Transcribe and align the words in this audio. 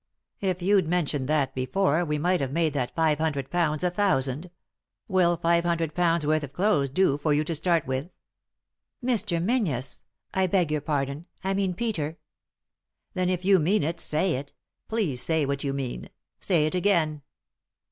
"If 0.51 0.63
you'd 0.63 0.87
mentioned 0.87 1.29
that 1.29 1.53
before 1.53 2.03
we 2.03 2.17
might 2.17 2.41
have 2.41 2.51
made 2.51 2.73
that 2.73 2.95
five 2.95 3.19
hundred 3.19 3.51
pounds 3.51 3.83
a 3.83 3.91
thousand; 3.91 4.49
will 5.07 5.37
five 5.37 5.63
hundred 5.63 5.93
pounds' 5.93 6.25
worth 6.25 6.41
of 6.41 6.53
clothes 6.53 6.89
do 6.89 7.19
for 7.19 7.35
you 7.35 7.43
to 7.43 7.53
start 7.53 7.85
with?"" 7.85 8.09
Mr. 9.05 9.39
Menzies 9.39 10.01
1 10.33 10.43
I 10.45 10.47
beg 10.47 10.71
your 10.71 10.81
pardon 10.81 11.27
I 11.43 11.51
I 11.51 11.53
mean 11.53 11.75
Peter." 11.75 12.17
"Then 13.13 13.29
if 13.29 13.45
you 13.45 13.59
mean 13.59 13.83
it, 13.83 13.99
say 13.99 14.37
it. 14.37 14.53
Please 14.87 15.21
say 15.21 15.45
what 15.45 15.63
you 15.63 15.71
mean. 15.71 16.09
Say 16.39 16.65
it 16.65 16.73
again." 16.73 17.21